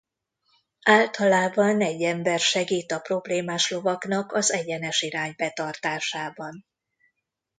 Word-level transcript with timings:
Általában 0.85 1.81
egy 1.81 2.01
ember 2.03 2.39
segít 2.39 2.91
a 2.91 2.99
problémás 2.99 3.69
lovaknak 3.69 4.31
az 4.33 4.51
egyenes 4.51 5.01
irány 5.01 5.33
betartásában. 5.37 6.65